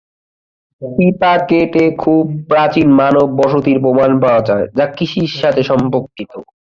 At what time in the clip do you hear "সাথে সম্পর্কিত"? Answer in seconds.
5.35-6.31